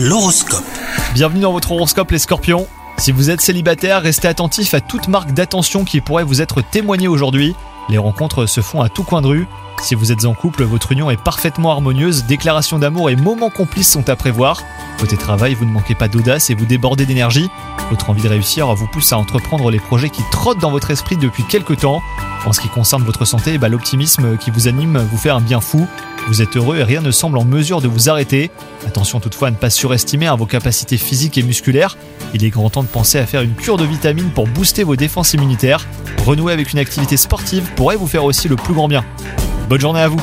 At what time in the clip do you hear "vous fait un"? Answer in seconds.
25.12-25.42